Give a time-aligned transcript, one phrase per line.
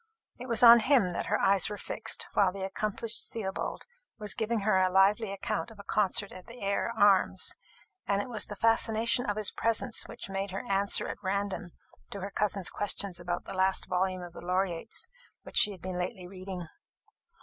[0.39, 3.83] It was on him that her eyes were fixed while the accomplished Theobald
[4.17, 7.53] was giving her a lively account of a concert at the Eyre Arms;
[8.07, 11.69] and it was the fascination of his presence which made her answer at random
[12.09, 15.07] to her cousin's questions about the last volume of the Laureate's,
[15.43, 16.65] which she had been lately reading.